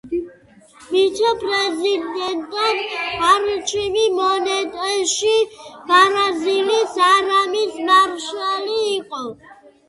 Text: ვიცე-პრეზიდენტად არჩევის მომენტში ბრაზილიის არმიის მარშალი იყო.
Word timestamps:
ვიცე-პრეზიდენტად 0.91 2.55
არჩევის 3.27 4.07
მომენტში 4.21 5.35
ბრაზილიის 5.93 6.97
არმიის 7.11 7.79
მარშალი 7.93 8.81
იყო. 8.97 9.23